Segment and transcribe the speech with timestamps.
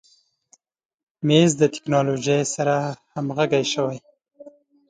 [1.27, 2.75] مېز د تکنالوژۍ سره
[3.13, 3.97] همغږی شوی.